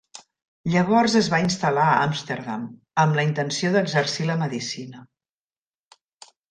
[0.75, 2.65] Llavors es va instal·lar a Àmsterdam,
[3.05, 5.07] amb la intenció d'exercir la medicina.